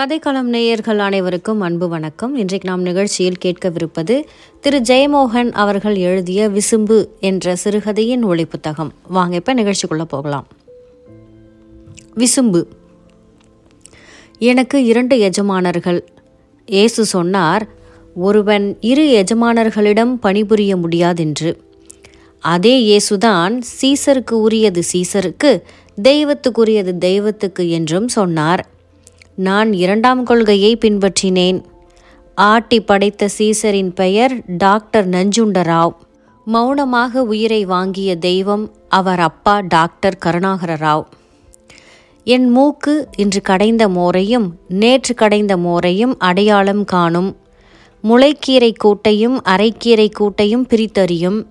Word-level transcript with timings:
கதைக்களம் 0.00 0.42
நேயர்கள் 0.42 0.98
அனைவருக்கும் 0.98 1.60
அன்பு 1.60 1.88
வணக்கம். 1.88 2.36
இன்றைக்கு 2.36 2.68
நாம் 2.68 2.82
நிகழ்ச்சியில் 2.82 3.36
கேட்கவிருப்பது 3.44 4.24
திரு 4.60 4.80
ஜெயமோகன் 4.80 5.52
அவர்கள் 5.52 5.96
எழுதிய 5.96 6.50
விசும்பு 6.50 7.08
என்ற 7.20 7.56
சிறுகதையின் 7.56 8.22
ஒளி 8.22 8.44
புத்தகம் 8.44 8.92
வாங்க 9.08 9.36
இப்ப 9.36 9.54
நிகழ்ச்சிக்குள்ள 9.54 10.02
போகலாம். 10.02 10.46
விசும்பு. 12.16 12.64
எனக்கு 14.38 14.84
இரண்டு 14.84 15.18
எஜமானர்கள். 15.18 16.08
ஏசு 16.66 17.04
சொன்னார் 17.04 17.68
ஒருவன் 18.14 18.76
இரு 18.80 19.24
எஜமானர்களிடம் 19.24 20.12
பணிபுரிய 20.14 20.76
முடியாதென்று. 20.76 21.56
அதே 22.40 22.74
இயேசுதான் 22.80 23.58
சீசருக்கு 23.82 24.30
உரியது 24.30 24.82
சீசருக்கு 24.92 25.62
தெய்வத்துக்குரியது 26.02 26.98
தெய்வத்துக்கு 26.98 27.70
என்றும் 27.70 28.08
சொன்னார். 28.08 28.72
நான் 29.36 29.72
இரண்டாம் 29.72 30.22
கொள்கையை 30.22 30.76
பின்பற்றினேன். 30.76 31.64
ஆட்டி 32.34 32.80
படைத்த 32.80 33.28
சீசரின் 33.38 33.90
பெயர் 33.94 34.42
டாக்டர் 34.46 35.08
நஞ்சுண்டராவ். 35.08 35.94
மௌனமாக 36.44 37.22
உயிரை 37.22 37.64
வாங்கிய 37.64 38.16
தெய்வம் 38.16 38.72
அவர் 38.88 39.20
அப்பா 39.20 39.60
டாக்டர் 39.60 40.18
கருணாகர 40.24 40.76
ராவ் 40.76 41.04
என் 42.24 42.50
மூக்கு 42.50 43.08
இன்று 43.16 43.40
கடைந்த 43.40 43.88
மோரையும் 43.88 44.46
நேற்று 44.68 45.14
கடைந்த 45.14 45.56
மோரையும் 45.56 46.14
அடையாளம் 46.18 46.84
காணும். 46.84 47.36
முளைக்கீரை 48.04 48.72
கூட்டையும் 48.84 49.36
அரைக்கீரை 49.44 50.08
கூட்டையும் 50.18 50.66
பிரித்தறியும். 50.68 51.46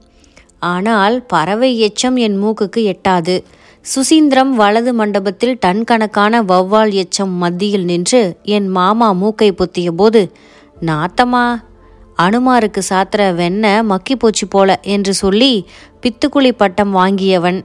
ஆனால் 0.60 1.26
பறவை 1.26 1.72
எச்சம் 1.80 2.16
என் 2.16 2.44
மூக்குக்கு 2.44 2.84
எட்டாது. 2.84 3.44
சுசீந்திரம் 3.84 4.50
வலது 4.50 4.94
மண்டபத்தில் 4.94 5.58
டன் 5.60 5.84
கணக்கான 5.84 6.42
வௌவால் 6.44 6.92
எச்சம் 6.94 7.34
மத்தியில் 7.38 7.84
நின்று 7.84 8.38
என் 8.44 8.68
மாமா 8.68 9.12
மூக்கை 9.12 9.52
பொத்திய 9.52 9.92
போது 9.92 10.32
நாத்தமா 10.82 11.64
அனுமாருக்கு 12.18 12.82
சாத்திர 12.90 13.32
வெண்ண 13.40 13.84
மக்கி 13.84 14.16
போச்சு 14.16 14.48
போல 14.48 14.80
என்று 14.82 15.14
சொல்லி 15.14 15.68
பித்துக்குழி 16.02 16.52
பட்டம் 16.52 16.96
வாங்கியவன். 16.96 17.62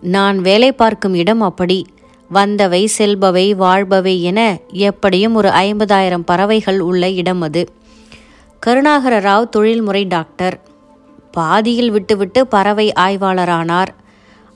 நான் 0.00 0.38
வேலை 0.38 0.72
பார்க்கும் 0.72 1.14
இடம் 1.14 1.40
அப்படி. 1.40 1.86
வந்தவை 2.32 2.88
செல்பவை 2.98 3.54
வாழ்பவை 3.54 4.20
என 4.20 4.58
எப்படியும் 4.68 5.34
ஒரு 5.34 5.48
ஐம்பதாயிரம் 5.48 6.24
பறவைகள் 6.24 6.80
உள்ள 6.80 7.10
இடம் 7.10 7.40
அது. 7.40 7.68
கருணாகர 8.66 9.20
ராவ் 9.20 9.48
தொழில்முறை 9.48 10.04
டாக்டர். 10.04 10.60
பாதியில் 11.32 11.90
விட்டுவிட்டு 11.90 12.46
பறவை 12.46 12.92
ஆய்வாளரானார். 13.00 13.92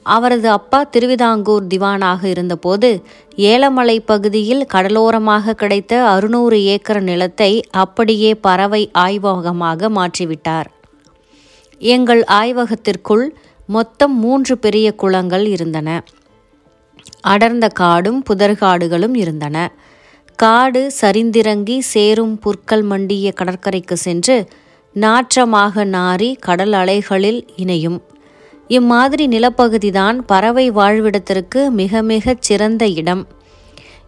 அவரது 0.06 0.48
அப்பா 0.48 0.84
திருவிதாங்கூர் 0.84 1.66
திவானாக 1.66 2.24
இருந்தபோது 2.24 3.02
ஏலமலை 3.36 3.98
பகுதியில் 4.05 4.66
கடலோரமாக 4.72 5.55
கிடைத்த 5.55 6.06
அறுநூறு 6.06 6.62
ஏக்கர் 6.64 7.02
நிலத்தை 7.02 7.62
அப்படியே 7.70 8.34
பறவை 8.34 8.91
ஆய்வகமாக 8.92 9.88
மாற்றிவிட்டார். 9.88 10.69
எங்கள் 11.78 12.25
ஆய்வகத்திற்குள் 12.25 13.34
மொத்தம் 13.66 14.19
மூன்று 14.19 14.58
பெரிய 14.58 14.94
குளங்கள் 14.94 15.47
இருந்தன. 15.47 16.02
அடர்ந்த 17.20 17.69
காடும் 17.69 18.22
புதர்காடுகளும் 18.30 19.14
இருந்தன. 19.14 19.72
காடு 20.36 20.92
சரிந்திறங்கி 21.00 21.78
சேரும் 21.78 22.38
புற்கள் 22.38 22.82
மண்டிய 22.82 23.32
கடற்கரைக்கு 23.36 23.97
சென்று 23.97 24.48
நாற்றமாக 24.97 25.84
நாரி 25.84 26.34
கடல் 26.38 26.72
அலைகளில் 26.72 27.48
இணையும். 27.56 28.02
இம்மாதிரி 28.68 29.28
நிலப்பகுதிதான் 29.28 30.18
பறவை 30.26 30.70
வாழ்விடத்திற்கு 30.70 31.70
மிக 31.70 32.02
மிகச் 32.02 32.42
சிறந்த 32.42 32.86
இடம். 32.86 33.26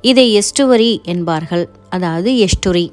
இதை 0.01 0.39
எஸ்டுவரி 0.39 1.03
என்பார்கள். 1.03 1.69
அதாவது 1.91 2.33
எஸ்டுரி. 2.33 2.93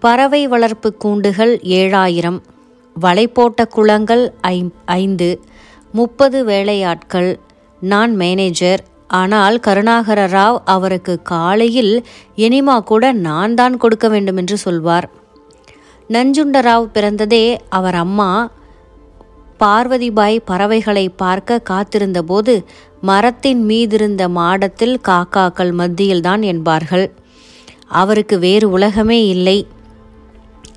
பறவை 0.00 0.46
வளர்ப்பு 0.46 0.96
கூண்டுகள் 0.96 1.58
ஏழாயிரம். 1.58 2.40
வலை 2.94 3.28
போட்ட 3.28 3.64
குளங்கள் 3.64 4.32
ஐ 4.40 4.70
ஐந்து. 4.84 5.40
முப்பது 5.92 6.44
வேலையாட்கள். 6.44 7.38
நான் 7.80 8.14
மேனேஜர். 8.16 8.84
ஆனால் 9.08 9.58
கருணாகர 9.58 10.26
ராவ் 10.26 10.58
அவருக்கு 10.64 11.22
காலையில் 11.22 12.06
எனிமா 12.34 12.80
கூட 12.80 13.12
நான் 13.12 13.54
தான் 13.54 13.76
கொடுக்க 13.76 14.08
வேண்டும் 14.08 14.36
என்று 14.36 14.58
சொல்வார் 14.58 15.10
நஞ்சுண்டராவ் 16.08 16.88
பிறந்ததே 16.94 17.58
அவர் 17.68 17.94
அம்மா 17.94 18.50
பார்வதிபாய் 19.58 20.38
பறவைகளை 20.44 21.08
பார்க்க 21.08 21.62
காத்திருந்தபோது 21.70 22.64
மரத்தின் 23.00 23.68
மீதிருந்த 23.68 24.28
மாடத்தில் 24.28 25.00
காக்காக்கள் 25.08 25.72
மத்தியில்தான் 25.72 26.40
என்பார்கள். 26.40 27.12
அவருக்கு 27.86 28.38
வேறு 28.38 28.70
உலகமே 28.70 29.26
இல்லை. 29.26 29.66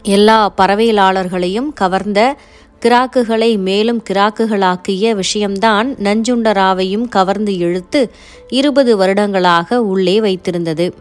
எல்லா 0.04 0.54
பறவையாளர்களையும் 0.58 1.74
கவர்ந்த 1.74 2.38
கிராக்குகளை 2.80 3.58
மேலும் 3.58 4.04
கிராக்குகளாக்கிய 4.10 5.16
விஷயம்தான் 5.16 5.96
நஞ்சுண்டராவையும் 5.96 7.10
கவர்ந்து 7.10 7.58
இழுத்து 7.58 8.12
இருபது 8.48 8.98
வருடங்களாக 8.98 9.82
உள்ளே 9.82 10.20
வைத்திருந்தது. 10.20 10.92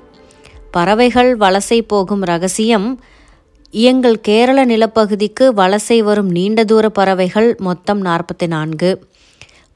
பறவைகள் 0.70 1.36
வலசை 1.36 1.82
போகும் 1.82 2.22
ரகசியம் 2.22 3.00
எங்கள் 3.72 4.20
கேரள 4.20 4.64
நிலப்பகுதிக்கு 4.64 5.44
வலசை 5.56 5.98
வரும் 5.98 6.30
நீண்ட 6.30 6.64
தூர 6.64 6.88
பறவைகள் 6.88 7.54
மொத்தம் 7.58 8.04
நாற்பத்தி 8.04 8.46
நான்கு 8.46 8.90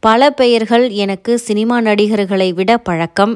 பல 0.01 0.31
பெயர்கள் 0.31 0.91
எனக்கு 0.91 1.39
சினிமா 1.39 1.81
நடிகர்களை 1.81 2.49
விட 2.53 2.79
பழக்கம். 2.79 3.35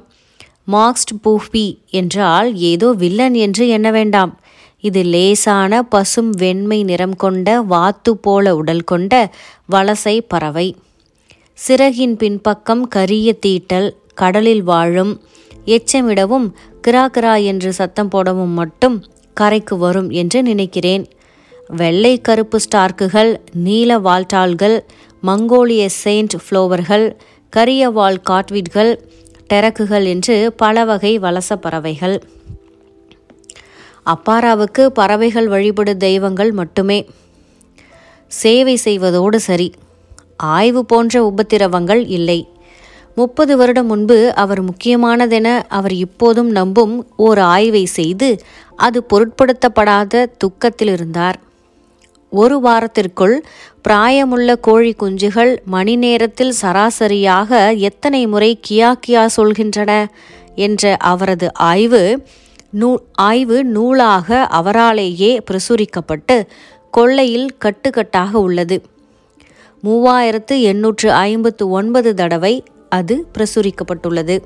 மார்க்ஸ்ட் 0.72 1.12
பூஃபி 1.24 1.78
என்றால் 1.90 2.48
ஏதோ 2.56 2.92
வில்லன் 2.92 3.34
என்று 3.34 3.68
எண்ண 3.68 3.90
வேண்டாம். 3.90 4.32
இது 4.80 5.02
லேசான 5.02 5.82
பசும் 5.82 6.30
வெண்மை 6.30 6.82
நிறம் 6.82 7.16
கொண்ட 7.16 7.60
வாத்து 7.60 8.16
போல 8.16 8.56
உடல் 8.56 8.84
கொண்ட 8.84 9.12
வலசை 9.72 10.16
பறவை. 10.28 10.76
சிறகின் 11.58 12.16
பின்பக்கம் 12.16 12.88
கரிய 12.88 13.34
தீட்டல் 13.46 13.88
கடலில் 14.14 14.62
வாழும் 14.62 15.20
எச்சமிடவும் 15.66 16.48
கிரா 16.86 17.06
கிரா 17.16 17.44
என்று 17.44 17.72
சத்தம் 17.72 18.08
போடவும் 18.08 18.52
மட்டும் 18.52 18.98
கரைக்கு 19.40 19.74
வரும் 19.78 20.10
என்று 20.10 20.42
நினைக்கிறேன். 20.42 21.04
வெள்ளை 21.68 22.20
கருப்பு 22.20 22.58
ஸ்டார்க்குகள் 22.64 23.30
நீல 23.52 23.98
வால்டால்கள் 23.98 24.76
மங்கோலிய 25.22 25.86
செயின்ட் 25.86 26.34
ஃப்ளோவர்கள் 26.34 27.04
கரிய 27.52 27.82
வால் 27.90 28.20
காட்விட்கள் 28.20 28.92
டெரக்குகள் 29.48 30.04
என்று 30.04 30.36
பல 30.52 30.84
வகை 30.84 31.12
வலச 31.18 31.50
பறவைகள். 31.60 32.16
அப்பாராவுக்கு 34.06 34.86
பறவைகள் 34.86 35.48
வழிபடு 35.48 35.92
தெய்வங்கள் 35.96 36.52
மட்டுமே. 36.52 36.98
சேவை 38.26 38.74
செய்வதோடு 38.84 39.40
சரி. 39.40 39.68
ஆய்வு 40.36 40.82
போன்ற 40.84 41.14
உபத்திரவங்கள் 41.26 42.02
இல்லை. 42.08 42.40
முப்பது 43.18 43.56
வருடம் 43.56 43.86
முன்பு 43.86 44.16
அவர் 44.34 44.60
முக்கியமானதென 44.62 45.48
அவர் 45.68 45.94
இப்போதும் 45.96 46.50
நம்பும் 46.50 46.94
ஓர் 47.16 47.40
ஆய்வை 47.48 47.84
செய்து 47.98 48.28
அது 48.76 48.98
பொருட்படுத்தப்படாத 49.10 50.24
துக்கத்தில் 50.38 50.92
இருந்தார் 50.92 51.38
ஒரு 52.32 52.56
வாரத்திற்குள் 52.60 53.36
பிராயமுள்ள 53.84 54.56
கோழி 54.60 54.92
குஞ்சுகள் 55.02 55.52
மணி 55.64 55.94
நேரத்தில் 55.96 56.54
சராசரியாக 56.62 57.50
எத்தனை 57.80 58.20
முறை 58.26 58.50
கியா 58.68 58.90
கியா 59.06 59.22
சொல்கின்றன 59.36 59.92
என்ற 60.66 60.96
அவரது 61.12 61.48
ஆய்வு 61.70 62.02
நூ 62.70 62.90
ஆய்வு 63.26 63.58
நூலாக 63.64 64.48
அவராலேயே 64.58 65.32
பிரசுரிக்கப்பட்டு 65.48 66.36
கொள்ளையில் 66.90 67.48
கட்டுக்கட்டாக 67.64 68.32
உள்ளது. 68.46 68.76
மூவாயிரத்து 69.84 70.54
எண்ணூற்று 70.70 71.08
ஐம்பத்து 71.26 71.64
ஒன்பது 71.70 72.10
தடவை 72.14 72.54
அது 72.88 73.26
பிரசுரிக்கப்பட்டுள்ளது. 73.34 74.36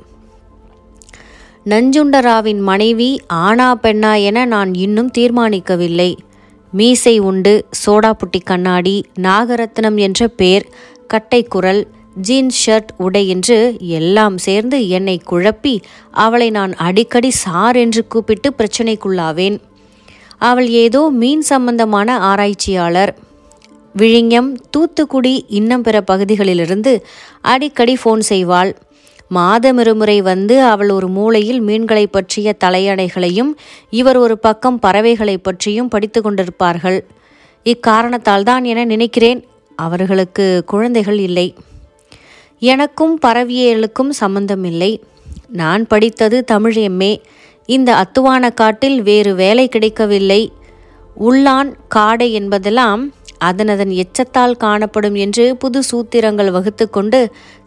நஞ்சுண்டராவின் 1.64 2.60
மனைவி 2.60 3.21
ஆனா 3.27 3.77
பெண்ணா 3.83 4.22
என 4.22 4.44
நான் 4.44 4.74
இன்னும் 4.74 5.10
தீர்மானிக்கவில்லை. 5.18 6.16
மீசை 6.71 7.18
உண்டு 7.18 7.66
சோடாப்புட்டி 7.86 8.41
கண்ணாடி 8.44 9.04
நாகரத்னம் 9.21 9.97
என்ற 9.97 10.28
பேர் 10.28 10.66
கட்டைக்குரல் 11.15 11.83
ஜீன்ஸ் 12.15 12.71
ஷர்ட் 12.71 12.91
உடை 12.97 13.28
என்று 13.28 13.77
எல்லாம் 13.78 14.39
சேர்ந்து 14.39 14.88
என்னை 14.88 15.21
குழப்பி 15.30 15.80
அவளை 16.10 16.50
நான் 16.50 16.72
அடிக்கடி 16.72 17.30
சார் 17.30 17.77
என்று 17.77 18.06
கூப்பிட்டு 18.06 18.53
பிரச்சனைக்குள்ளாவேன். 18.59 19.60
அவள் 20.38 20.68
ஏதோ 20.68 21.09
மீன் 21.10 21.41
சம்பந்தமான 21.41 22.18
ஆராய்ச்சியாளர். 22.18 23.18
விழிஞம் 23.97 24.56
தூத்துக்குடி 24.71 25.44
இன்னும் 25.48 25.83
பிற 25.83 26.00
பகுதிகளிலிருந்து 26.00 27.06
அடிக்கடி 27.41 27.97
ஃபோன் 28.04 28.22
செய்வாள். 28.28 28.74
மாதமிருமுறை 29.34 30.18
வந்து 30.18 30.62
அவள் 30.62 30.91
ஒரு 30.91 31.09
மூலையில் 31.09 31.60
மீன்களை 31.60 32.06
பற்றிய 32.06 32.56
தலையணைகளையும் 32.65 33.53
இவர் 33.91 34.16
ஒரு 34.16 34.39
பக்கம் 34.39 34.78
பறவைகளை 34.78 35.39
பற்றியும் 35.39 35.89
படித்து 35.89 36.21
கொண்டிருப்பார்கள். 36.21 37.00
இக்காரணத்தால் 37.65 38.42
தான் 38.42 38.65
என 38.65 38.84
நினைக்கிறேன் 38.84 39.44
அவர்களுக்கு 39.77 40.62
குழந்தைகள் 40.66 41.18
இல்லை. 41.18 41.54
எனக்கும் 42.59 43.18
பறவியலுக்கும் 43.27 44.10
சம்பந்தம் 44.10 44.65
இல்லை. 44.65 45.03
நான் 45.48 45.86
படித்தது 45.86 46.45
தமிழ் 46.45 46.74
எம்ஏ. 46.74 47.22
இந்த 47.66 47.95
அத்துவான 47.95 48.50
காட்டில் 48.50 49.03
வேறு 49.03 49.34
வேலை 49.34 49.68
கிடைக்கவில்லை. 49.68 50.53
உள்ளான் 51.21 51.71
காடை 51.95 52.30
என்பதெல்லாம் 52.33 53.12
அதனதன் 53.50 53.92
எச்சத்தால் 54.03 54.56
காணப்படும் 54.56 55.15
என்று 55.15 55.56
புது 55.56 55.83
சூத்திரங்கள் 55.91 56.50
வகுத்து 56.50 56.91
கொண்டு 56.91 57.21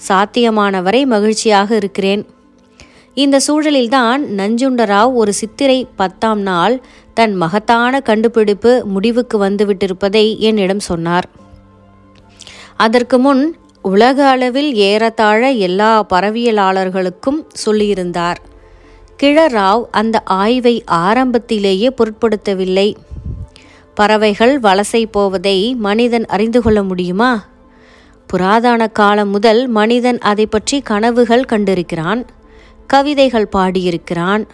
சாத்தியமானவரை 0.07 1.05
மகிழ்ச்சியாக 1.05 1.75
இருக்கிறேன். 1.75 2.23
இந்த 3.13 3.39
சூழலில்தான் 3.47 4.21
நஞ்சுண்டராவ் 4.37 5.13
ஒரு 5.13 5.33
சித்திரை 5.33 5.87
பத்தாம் 5.95 6.41
நாள் 6.41 6.81
தன் 7.13 7.35
மகத்தான 7.35 7.99
கண்டுபிடிப்பு 7.99 8.85
முடிவுக்கு 8.85 9.37
வந்துவிட்டிருப்பதை 9.45 10.37
என்னிடம் 10.37 10.79
சொன்னார். 10.79 11.27
அதற்கு 12.75 13.17
முன் 13.19 13.43
உலக 13.81 14.27
அளவில் 14.27 14.71
ஏறத்தாழ 14.73 15.51
எல்லா 15.51 16.05
பறவியலாளர்களுக்கும் 16.13 17.39
சொல்லியிருந்தார். 17.65 18.39
கிழராவ் 19.23 19.83
அந்த 19.91 20.21
ஆய்வை 20.25 20.83
ஆரம்பத்திலேயே 20.85 21.89
பொருட்படுத்தவில்லை. 21.97 22.89
பறவைகள் 23.95 24.59
வலசை 24.59 25.05
போவதை 25.11 25.75
மனிதன் 25.75 26.25
அறிந்து 26.25 26.61
கொள்ள 26.61 26.83
முடியுமா? 26.83 27.45
புராதன 28.27 28.87
காலம் 28.87 29.29
முதல் 29.29 29.67
மனிதன் 29.67 30.19
அதை 30.19 30.45
பற்றி 30.45 30.81
கனவுகள் 30.81 31.45
கண்டிருக்கிறான் 31.49 32.25
கவிதைகள் 32.87 33.49
பாடியிருக்கிறான். 33.51 34.47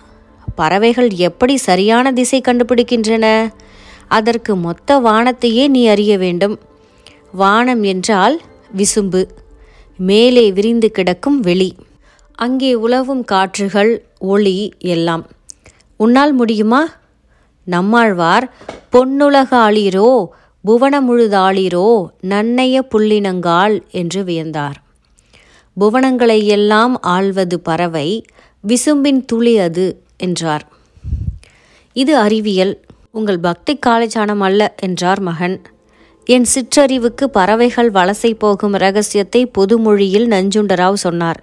பறவைகள் 0.55 1.09
எப்படி 1.11 1.57
சரியான 1.57 2.11
திசை 2.11 2.41
கண்டுபிடிக்கின்றன? 2.41 3.53
அதற்கு 4.07 4.55
மொத்த 4.55 4.99
வானத்தையே 4.99 5.67
நீ 5.67 5.88
அறிய 5.88 6.17
வேண்டும். 6.17 6.59
வானம் 7.31 7.83
என்றால் 7.83 8.41
விசும்பு 8.77 9.27
மேலே 9.97 10.51
விரிந்து 10.51 10.91
கிடக்கும் 10.91 11.39
வெளி. 11.39 11.75
அங்கே 12.35 12.73
உலவும் 12.73 13.23
காற்றுகள் 13.23 14.05
ஒளி 14.19 14.73
எல்லாம். 14.79 15.27
உன்னால் 15.97 16.33
முடியுமா? 16.33 16.88
நம்மாழ்வார் 17.68 18.52
பொன்னுலகாளீரோ 18.96 20.28
புவனமுழுதாளீரோ 20.66 22.08
நன்னைய 22.22 22.81
புள்ளினங்கால் 22.92 23.81
என்று 23.92 24.24
வியந்தார். 24.24 24.78
புவனங்களை 25.78 26.46
எல்லாம் 26.46 27.00
ஆள்வது 27.02 27.54
பறவை 27.54 28.25
விசும்பின் 28.68 29.25
துளி 29.25 29.58
அது 29.58 30.02
என்றார். 30.18 30.66
இது 31.94 32.18
அறிவியல். 32.18 32.74
உங்கள் 33.12 33.40
பக்தி 33.40 33.80
காலச்சானம் 33.86 34.40
அல்ல 34.40 34.75
என்றார் 34.80 35.19
மகன். 35.19 35.62
என் 36.25 36.46
சிற்றறிவுக்கு 36.54 37.24
பறவைகள் 37.24 37.92
வலசை 37.92 38.34
போகும் 38.34 38.74
ரகசியத்தை 38.74 39.46
பொதுமொழியில் 39.46 40.28
நஞ்சுண்டராவ் 40.28 40.94
சொன்னார். 40.94 41.40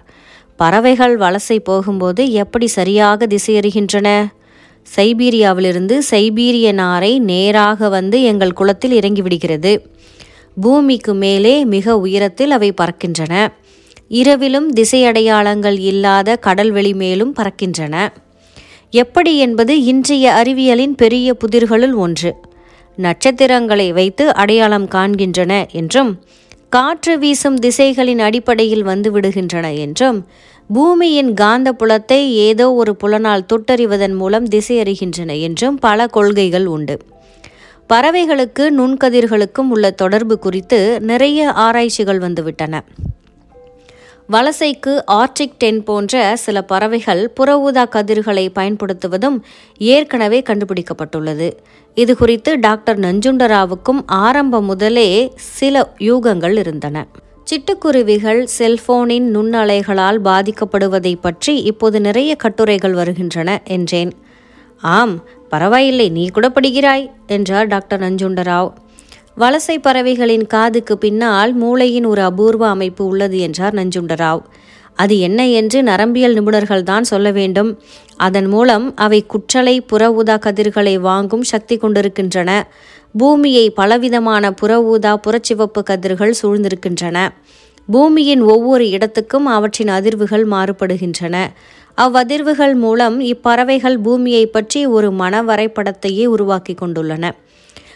பறவைகள் 0.57 1.17
வலசை 1.17 1.59
போகும்போது 1.61 2.33
எப்படி 2.33 2.67
சரியாக 2.67 3.27
திசையறிகின்றன? 3.27 4.29
சைபீரியாவிலிருந்து 4.97 5.99
சைபீரிய 6.11 6.73
நாரை 6.73 7.19
நேராக 7.19 7.89
வந்து 7.89 8.23
எங்கள் 8.23 8.53
குளத்தில் 8.53 8.93
இறங்கிவிடுகிறது 8.93 9.73
பூமிக்கு 10.61 11.15
மேலே 11.15 11.65
மிக 11.65 11.97
உயரத்தில் 11.99 12.51
அவை 12.51 12.73
பறக்கின்றன. 12.73 13.49
இரவிலும் 14.09 14.73
திசையடையாளங்கள் 14.73 15.79
இல்லாத 15.79 16.39
கடல்வெளி 16.47 16.95
மேலும் 16.95 17.35
பறக்கின்றன. 17.35 18.13
எப்படி 18.91 19.39
என்பது 19.39 19.85
இன்றைய 19.85 20.33
அறிவியலின் 20.33 20.95
பெரிய 20.97 21.37
புதிர்களுள் 21.41 21.95
ஒன்று. 21.95 22.35
நட்சத்திரங்களை 22.97 23.93
வைத்து 23.93 24.35
அடையாளம் 24.35 24.89
காண்கின்றன 24.89 25.67
என்றும் 25.73 26.23
காற்று 26.69 27.19
வீசும் 27.19 27.57
திசைகளின் 27.57 28.19
அடிப்படையில் 28.19 28.83
வந்து 28.83 29.21
விடுகின்றன 29.21 29.79
என்றும் 29.79 30.27
பூமியின் 30.73 31.35
காந்த 31.35 31.73
புலத்தை 31.73 32.33
ஏதோ 32.33 32.73
ஒரு 32.73 32.97
புலனால் 33.03 33.45
தொட்டறிவதன் 33.53 34.15
மூலம் 34.15 34.49
திசையறிகின்றன 34.49 35.41
என்றும் 35.41 35.79
பல 35.79 36.07
கொள்கைகள் 36.07 36.67
உண்டு. 36.67 36.99
பறவைகளுக்கு 37.89 38.65
நுண்கதிர்களுக்கும் 38.79 39.69
உள்ள 39.69 39.91
தொடர்பு 39.91 40.39
குறித்து 40.39 41.01
நிறைய 41.01 41.53
ஆராய்ச்சிகள் 41.53 42.19
வந்துவிட்டன. 42.19 42.81
வலசைக்கு 44.33 45.01
ஆர்டிக் 45.07 45.57
டென் 45.59 45.85
போன்ற 45.85 46.37
சில 46.37 46.63
பறவைகள் 46.63 47.31
புற 47.31 47.61
ஊதா 47.61 47.85
கதிர்களை 47.85 48.49
பயன்படுத்துவதும் 48.55 49.41
ஏற்கனவே 49.79 50.41
கண்டுபிடிக்கப்பட்டுள்ளது. 50.41 51.53
இது 51.95 52.17
குறித்து 52.17 52.59
டாக்டர் 52.59 52.99
நஞ்சுண்டராவுக்கும் 52.99 54.03
ஆரம்பம் 54.07 54.65
முதலே 54.65 55.33
சில 55.37 55.93
யூகங்கள் 55.99 56.59
இருந்தன. 56.59 57.07
சிட்டுக்குருவிகள் 57.49 58.41
செல்போனின் 58.59 59.29
நுண்ணலைகளால் 59.35 60.19
பாதிக்கப்படுவதை 60.25 61.13
பற்றி 61.21 61.55
இப்போது 61.61 62.01
நிறைய 62.01 62.37
கட்டுரைகள் 62.37 62.93
வருகின்றன 62.93 63.61
என்றேன். 63.65 64.13
ஆம் 64.83 65.15
பரவாயில்லை 65.49 66.09
நீ 66.09 66.25
கூட 66.29 66.49
படிக்கிறாய் 66.49 67.11
என்றார் 67.27 67.67
டாக்டர் 67.67 68.01
நஞ்சுண்டராவ். 68.01 68.71
வலசை 69.39 69.77
பறவைகளின் 69.79 70.47
காதுக்கு 70.47 70.99
பின்னால் 70.99 71.55
மூளையின் 71.55 72.05
ஒரு 72.05 72.23
அபூர்வ 72.23 72.69
அமைப்பு 72.69 73.07
உள்ளது 73.07 73.39
என்றார் 73.39 73.75
நஞ்சுண்டராவ். 73.75 74.43
அது 75.03 75.15
என்ன 75.29 75.41
என்று 75.61 75.79
நரம்பியல் 75.83 76.37
நிபுணர்கள் 76.39 76.89
தான் 76.91 77.07
சொல்ல 77.13 77.29
வேண்டும். 77.39 77.71
அதன் 78.27 78.49
மூலம் 78.55 78.87
அவை 78.97 79.21
குற்றலை 79.33 79.75
புற 79.91 80.03
ஊதா 80.13 80.37
கதிர்களை 80.47 80.95
வாங்கும் 81.09 81.45
சக்தி 81.53 81.77
கொண்டிருக்கின்றன. 81.77 82.51
பூமியை 83.15 83.67
பலவிதமான 83.71 84.51
புற 84.53 84.73
ஊதா 84.93 85.13
புறச்சிவப்பு 85.27 85.83
கதிர்கள் 85.91 86.39
சூழ்ந்திருக்கின்றன. 86.41 87.19
பூமியின் 87.89 88.43
ஒவ்வொரு 88.55 88.87
இடத்துக்கும் 88.89 89.47
அவற்றின் 89.57 89.93
அதிர்வுகள் 89.99 90.45
மாறுபடுகின்றன. 90.55 91.37
அவ்வதிர்வுகள் 91.99 92.75
மூலம் 92.85 93.17
இப்பறவைகள் 93.33 93.97
பூமியை 94.07 94.45
பற்றி 94.47 94.81
ஒரு 94.97 95.09
மன 95.21 95.43
வரைபடத்தையே 95.43 96.25
உருவாக்கி 96.35 96.75
கொண்டுள்ளன. 96.75 97.31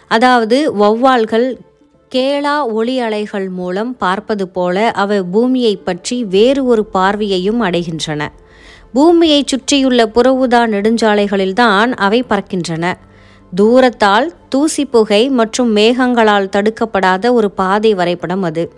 அதாவது 0.08 0.56
வௌவால்கள் 0.80 1.46
கேளா 2.14 2.54
ஒளி 2.66 2.98
அலைகள் 2.98 3.48
மூலம் 3.48 3.96
பார்ப்பது 3.96 4.48
போல 4.48 4.90
அவை 4.90 5.22
பூமியை 5.22 5.76
பற்றி 5.76 6.24
வேறு 6.24 6.64
ஒரு 6.64 6.86
பார்வையையும் 6.94 7.60
அடைகின்றன. 7.62 8.22
பூமியை 8.92 9.44
சுற்றியுள்ள 9.46 10.06
புறவுதா 10.06 10.60
நெடுஞ்சாலைகளில்தான் 10.74 11.92
அவை 11.96 12.24
பறக்கின்றன. 12.28 12.94
தூரத்தால் 13.56 14.28
தூசி 14.48 14.84
புகை 14.84 15.28
மற்றும் 15.28 15.76
மேகங்களால் 15.76 16.52
தடுக்கப்படாத 16.56 17.32
ஒரு 17.32 17.50
பாதை 17.50 17.94
வரைபடம் 17.94 18.42
அது. 18.42 18.72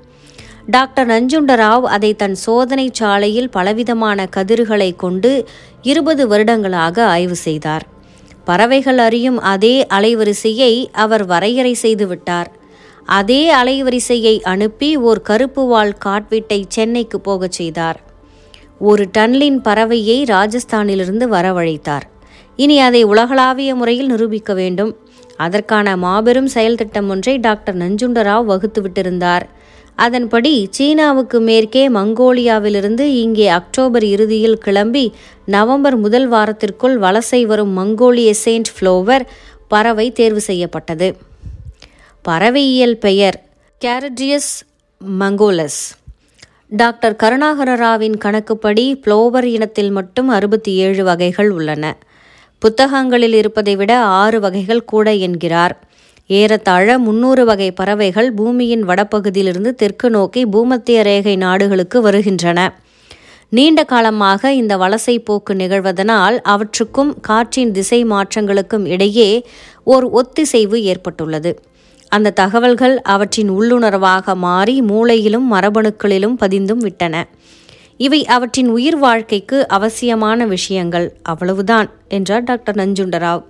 டாக்டர் 0.66 1.06
நஞ்சுண்டராவ் 1.06 1.82
அதை 1.82 2.14
தன் 2.14 2.34
சோதனை 2.34 2.88
சாலையில் 2.92 3.50
பலவிதமான 3.50 4.26
கதிர்களை 4.36 4.96
கொண்டு 4.96 5.46
இருபது 5.82 6.28
வருடங்களாக 6.28 7.06
ஆய்வு 7.06 7.34
செய்தார். 7.34 7.86
பறவைகள் 8.44 8.98
அறியும் 8.98 9.40
அதே 9.40 9.86
அலைவரிசையை 9.94 10.86
அவர் 10.92 11.24
வரையறை 11.24 11.76
செய்துவிட்டார் 11.82 12.50
அதே 13.06 13.52
அலைவரிசையை 13.54 14.40
அனுப்பி 14.40 14.96
ஓர் 14.96 15.20
கருப்பு 15.20 15.66
வால் 15.66 15.94
காட்வீட்டை 16.04 16.64
சென்னைக்கு 16.68 17.20
போகச் 17.20 17.52
செய்தார். 17.52 18.00
ஒரு 18.78 19.06
டன்லின் 19.12 19.60
பறவையை 19.60 20.18
ராஜஸ்தானிலிருந்து 20.24 21.26
வரவழைத்தார். 21.28 22.02
இனி 22.56 22.80
அதை 22.80 23.02
உலகளாவிய 23.02 23.74
முறையில் 23.74 24.06
நிரூபிக்க 24.06 24.54
வேண்டும். 24.54 24.96
அதற்கான 25.36 25.96
மாபெரும் 25.96 26.46
செயல் 26.46 26.74
திட்டம் 26.74 27.08
ஒன்றை 27.08 27.38
டாக்டர் 27.38 27.76
நஞ்சுண்டராவ் 27.76 28.48
வகுத்துவிட்டிருந்தார் 28.50 29.42
அதன்படி 29.96 30.68
சீனாவுக்கு 30.70 31.40
மேற்கே 31.40 31.88
மங்கோலியாவிலிருந்து 31.88 33.00
இங்கே 33.00 33.48
அக்டோபர் 33.48 34.04
இறுதியில் 34.04 34.58
கிளம்பி 34.58 35.12
நவம்பர் 35.46 35.96
முதல் 35.96 36.28
வாரத்திற்குள் 36.28 36.98
வலசை 36.98 37.46
வரும் 37.46 37.78
மங்கோலிய 37.78 38.30
செயின்ட் 38.30 38.70
ஃப்ளோவர் 38.80 39.22
பறவை 39.68 40.12
தேர்வு 40.12 40.40
செய்யப்பட்டது. 40.40 41.16
பறவையியல் 42.28 42.94
பெயர் 42.94 43.42
கேரடியஸ் 43.80 44.52
மங்கோலஸ் 45.20 45.80
டாக்டர் 46.68 47.16
கருணாகர 47.22 47.76
ராவின் 47.76 48.16
கணக்குப்படி 48.18 49.00
புளோவர் 49.04 49.42
இனத்தில் 49.42 49.90
மட்டும் 49.90 50.28
அறுபத்தி 50.28 50.74
ஏழு 50.74 51.04
வகைகள் 51.04 51.50
உள்ளன. 51.50 51.96
புத்தகங்களில் 52.58 53.32
இருப்பதை 53.32 53.76
விட 53.76 53.98
ஆறு 53.98 54.40
வகைகள் 54.40 54.84
கூட 54.84 55.12
என்கிறார். 55.12 55.74
ஏறத்தாழ 56.26 56.98
முன்னூறு 56.98 57.44
வகை 57.44 57.72
பறவைகள் 57.72 58.32
பூமியின் 58.32 58.88
வடபகுதியிலிருந்து 58.88 59.70
தெற்கு 59.74 60.10
நோக்கி 60.10 60.46
பூமத்திய 60.46 61.02
ரேகை 61.02 61.36
நாடுகளுக்கு 61.36 62.00
வருகின்றன. 62.00 62.78
நீண்ட 63.48 63.84
காலமாக 63.84 64.52
இந்த 64.52 64.76
வலசை 64.76 65.18
போக்கு 65.18 65.54
நிகழ்வதனால் 65.54 66.38
அவற்றுக்கும் 66.42 67.20
காற்றின் 67.20 67.72
திசை 67.72 68.04
மாற்றங்களுக்கும் 68.04 68.86
இடையே 68.86 69.46
ஓர் 69.84 70.04
ஒத்திசைவு 70.04 70.82
ஏற்பட்டுள்ளது. 70.82 71.72
அந்த 72.16 72.34
தகவல்கள் 72.40 72.94
அவற்றின் 73.02 73.50
உள்ளுணர்வாக 73.50 74.34
மாறி 74.44 74.76
மூளையிலும் 74.82 75.48
மரபணுக்களிலும் 75.52 76.36
பதிந்தும் 76.42 76.82
விட்டன. 76.86 77.14
இவை 77.96 78.20
அவற்றின் 78.26 78.68
உயிர் 78.68 78.98
வாழ்க்கைக்கு 78.98 79.58
அவசியமான 79.68 80.46
விஷயங்கள். 80.46 81.06
அவ்வளவுதான் 81.22 81.88
என்றார் 82.08 82.44
டாக்டர் 82.44 82.74
நஞ்சுண்டராவ். 82.74 83.42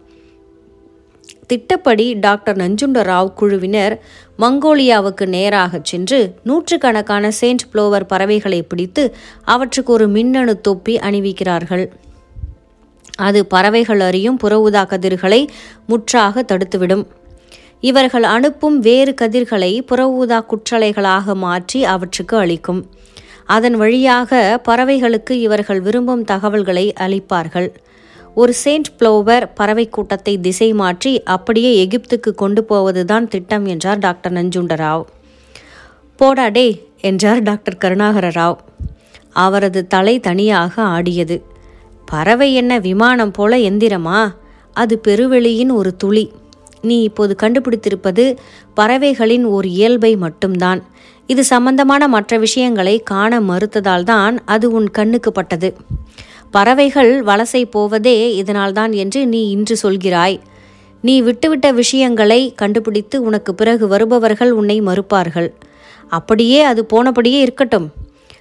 திட்டப்படி 1.47 2.07
டாக்டர் 2.15 2.57
நஞ்சுண்டராவ் 2.57 3.31
குழுவினர் 3.35 3.95
மங்கோலியாவுக்கு 4.39 5.27
நேராக 5.27 5.81
சென்று 5.83 6.21
நூற்றுக்கணக்கான 6.43 7.31
செயின்ட் 7.31 7.67
புளோவர் 7.73 8.07
பறவைகளை 8.13 8.63
பிடித்து 8.63 9.05
அவற்றுக்கு 9.45 9.93
ஒரு 9.93 10.07
மின்னணு 10.09 10.55
தொப்பி 10.61 10.95
அணிவிக்கிறார்கள். 11.09 11.85
அது 13.17 13.41
பறவைகள் 13.47 14.01
அறியும் 14.01 14.37
புற 14.37 14.55
ஊதா 14.61 14.85
கதிர்களை 14.85 15.41
முற்றாக 15.87 16.45
தடுத்துவிடும். 16.49 17.05
இவர்கள் 17.89 18.27
அனுப்பும் 18.35 18.77
வேறு 18.79 19.13
கதிர்களை 19.15 19.73
புற 19.83 20.01
ஊதா 20.11 20.39
குற்றலைகளாக 20.51 21.35
மாற்றி 21.45 21.81
அவற்றுக்கு 21.85 22.35
அளிக்கும். 22.37 22.83
அதன் 23.47 23.77
வழியாக 23.77 24.61
பறவைகளுக்கு 24.69 25.35
இவர்கள் 25.47 25.81
விரும்பும் 25.81 26.23
தகவல்களை 26.25 26.87
அளிப்பார்கள். 27.05 27.69
ஒரு 28.35 28.53
செயின்ட் 28.53 28.91
ப்ளோவர் 29.01 29.45
பறவை 29.55 29.85
கூட்டத்தை 29.89 30.35
திசை 30.39 30.69
மாற்றி 30.73 31.13
அப்படியே 31.35 31.73
எகிப்துக்கு 31.85 32.31
கொண்டு 32.35 32.63
போவதுதான் 32.65 33.27
திட்டம் 33.29 33.67
என்றார் 33.67 33.99
டாக்டர் 33.99 34.33
நஞ்சுண்டராவ். 34.33 35.05
போடா 36.19 36.47
டே 36.49 36.67
என்றார் 37.01 37.43
டாக்டர் 37.43 37.81
கருணாகர 37.85 38.27
ராவ் 38.39 38.59
அவரது 39.45 39.81
தலை 39.87 40.17
தனியாக 40.21 40.83
ஆடியது. 40.97 41.37
பறவை 42.07 42.49
என்ன 42.55 42.73
விமானம் 42.79 43.31
போல 43.31 43.57
எந்திரமா? 43.71 44.21
அது 44.77 44.95
பெருவெளியின் 45.07 45.73
ஒரு 45.73 45.93
துளி. 45.97 46.25
நீ 46.85 47.03
இப்போது 47.03 47.37
கண்டுபிடித்திருப்பது 47.43 48.37
பறவைகளின் 48.75 49.45
ஒரு 49.45 49.71
இயல்பை 49.71 50.17
மட்டும்தான். 50.17 50.83
இது 51.27 51.45
சம்பந்தமான 51.45 52.09
மற்ற 52.09 52.39
விஷயங்களை 52.39 53.01
காண 53.03 53.41
மறுத்ததால்தான் 53.41 54.39
அது 54.45 54.71
உன் 54.71 54.91
கண்ணுக்கு 54.91 55.33
பட்டது. 55.33 55.77
பறவைகள் 56.51 57.23
வலசை 57.23 57.65
போவதே 57.65 58.43
இதனால்தான் 58.43 58.93
என்று 58.93 59.27
நீ 59.27 59.51
இன்று 59.51 59.77
சொல்கிறாய். 59.83 60.41
நீ 61.03 61.23
விட்டுவிட்ட 61.23 61.75
விஷயங்களை 61.75 62.53
கண்டுபிடித்து 62.55 63.23
உனக்கு 63.23 63.55
பிறகு 63.55 63.87
வருபவர்கள் 63.87 64.53
உன்னை 64.53 64.83
மறுப்பார்கள். 64.83 65.53
அப்படியே 66.09 66.61
அது 66.63 66.87
போனபடியே 66.93 67.41
இருக்கட்டும். 67.41 67.91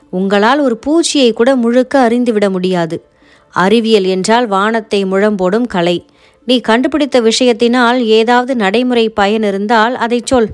உங்களால் 0.09 0.59
ஒரு 0.59 0.79
பூச்சியை 0.85 1.33
கூட 1.33 1.55
முழுக்க 1.55 2.09
அறிந்துவிட 2.09 2.50
முடியாது. 2.50 3.05
அறிவியல் 3.51 4.03
என்றால் 4.03 4.47
வானத்தை 4.47 5.05
முழம்போடும் 5.05 5.67
கலை. 5.67 6.05
நீ 6.45 6.59
கண்டுபிடித்த 6.59 7.21
விஷயத்தினால் 7.21 7.97
ஏதாவது 7.97 8.55
நடைமுறை 8.55 9.09
பயன் 9.09 9.43
இருந்தால் 9.43 9.95
அதை 9.95 10.21
சொல். 10.23 10.50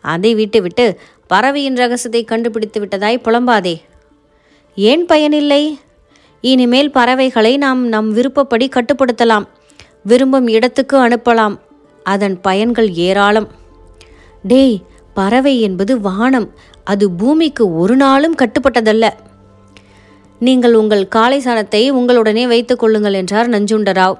அதை 0.00 0.34
விட்டுவிட்டு 0.34 0.98
பறவையின் 1.26 1.76
ரகசியத்தை 1.76 2.24
கண்டுபிடித்து 2.24 2.80
விட்டதாய் 2.80 3.24
புலம்பாதே. 3.24 3.74
ஏன் 4.74 5.06
பயனில்லை? 5.06 5.78
இனிமேல் 6.40 6.90
பறவைகளை 6.90 7.56
நாம் 7.56 7.86
நம் 7.86 8.10
விருப்பப்படி 8.12 8.68
கட்டுப்படுத்தலாம். 8.68 9.46
விரும்பும் 10.02 10.46
இடத்துக்கு 10.46 10.96
அனுப்பலாம். 11.08 11.58
அதன் 12.04 12.40
பயன்கள் 12.40 12.92
ஏராளம். 12.92 13.48
டேய் 14.42 14.82
பறவை 15.14 15.60
என்பது 15.60 16.00
வானம். 16.00 16.54
அது 16.84 17.10
பூமிக்கு 17.10 17.76
ஒரு 17.76 17.96
நாளும் 17.96 18.34
கட்டுப்பட்டதல்ல. 18.34 19.10
நீங்கள் 20.38 20.74
உங்கள் 20.74 21.08
காலை 21.08 21.40
சாணத்தை 21.40 21.90
உங்களுடனே 21.90 22.46
வைத்துக் 22.46 22.78
கொள்ளுங்கள் 22.78 23.12
என்றார் 23.12 23.48
நஞ்சுண்டராவ். 23.48 24.16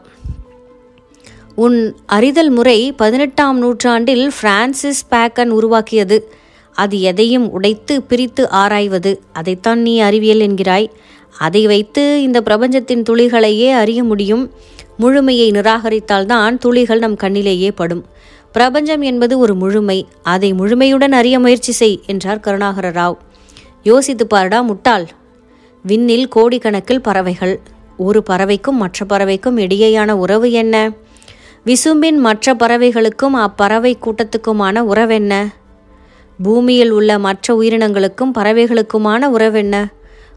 உன் 1.55 1.97
அறிதல் 2.07 2.51
முறை 2.51 2.93
பதினெட்டாம் 2.93 3.59
நூற்றாண்டில் 3.59 4.33
பிரான்சிஸ் 4.41 5.07
பேக்கன் 5.11 5.49
உருவாக்கியது. 5.49 6.33
அது 6.73 7.01
எதையும் 7.01 7.51
உடைத்து 7.51 8.03
பிரித்து 8.03 8.51
ஆராய்வது. 8.51 9.21
அதைத்தான் 9.33 9.81
நீ 9.81 9.99
அறிவியல் 9.99 10.39
என்கிறாய். 10.39 10.91
அதை 11.39 11.67
வைத்து 11.67 12.23
இந்த 12.23 12.43
பிரபஞ்சத்தின் 12.43 13.03
துளிகளையே 13.03 13.71
அறிய 13.71 14.05
முடியும். 14.05 14.51
முழுமையை 14.99 15.51
நிராகரித்தால்தான் 15.51 16.59
துளிகள் 16.59 16.99
நம் 16.99 17.17
கண்ணிலேயே 17.17 17.71
படும். 17.71 18.05
பிரபஞ்சம் 18.53 19.01
என்பது 19.01 19.39
ஒரு 19.39 19.55
முழுமை. 19.55 20.07
அதை 20.23 20.53
முழுமையுடன் 20.53 21.13
அறிய 21.13 21.39
முயற்சி 21.39 21.73
செய் 21.73 22.01
என்றார் 22.07 22.41
கருணாகர 22.41 22.91
ராவ் 22.91 23.17
யோசித்து 23.83 24.27
பாருடா 24.27 24.61
முட்டாள். 24.61 25.09
விண்ணில் 25.83 26.29
கோடிக்கணக்கில் 26.37 27.03
பறவைகள். 27.03 27.61
ஒரு 27.97 28.23
பறவைக்கும் 28.31 28.81
மற்ற 28.81 29.07
பறவைக்கும் 29.07 29.59
இடையேயான 29.59 30.11
உறவு 30.11 30.51
என்ன? 30.51 30.91
விசும்பின் 31.67 32.17
மற்ற 32.17 32.55
பறவைகளுக்கும் 32.55 33.35
அப்பறவை 33.35 33.97
கூட்டத்துக்குமான 33.97 34.83
உறவென்ன? 34.93 35.47
பூமியில் 36.43 36.91
உள்ள 36.91 37.19
மற்ற 37.19 37.55
உயிரினங்களுக்கும் 37.61 38.33
பறவைகளுக்குமான 38.39 39.29
உறவென்ன? 39.39 39.87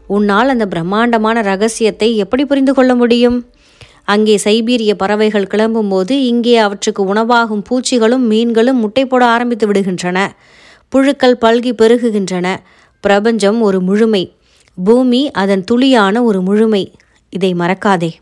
உன்னால் 0.06 0.48
அந்த 0.48 0.66
பிரம்மாண்டமான 0.66 1.40
ரகசியத்தை 1.40 2.16
எப்படி 2.16 2.44
புரிந்து 2.44 2.74
கொள்ள 2.74 2.94
முடியும்? 2.94 3.50
அங்கே 4.04 4.40
சைபீரிய 4.44 4.92
பறவைகள் 4.92 5.46
கிளம்பும்போது 5.54 6.10
இங்கே 6.10 6.56
அவற்றுக்கு 6.56 7.04
உணவாகும் 7.04 7.62
பூச்சிகளும் 7.70 8.26
மீன்களும் 8.26 8.78
முட்டை 8.78 9.06
போட 9.06 9.24
ஆரம்பித்து 9.24 9.72
விடுகின்றன. 9.72 10.28
புழுக்கள் 10.88 11.38
பல்கி 11.40 11.72
பெருகுகின்றன. 11.72 12.56
பிரபஞ்சம் 13.00 13.60
ஒரு 13.60 13.80
முழுமை. 13.80 14.36
பூமி 14.84 15.30
அதன் 15.30 15.64
துளியான 15.70 16.22
ஒரு 16.22 16.40
முழுமை. 16.40 16.94
இதை 17.30 17.54
மறக்காதே. 17.54 18.12